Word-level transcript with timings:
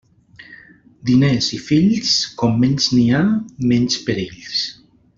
Diners 1.09 1.49
i 1.57 1.59
fills, 1.67 2.15
com 2.41 2.57
menys 2.65 2.91
n'hi 2.97 3.07
ha, 3.19 3.23
menys 3.73 4.01
perills. 4.09 4.61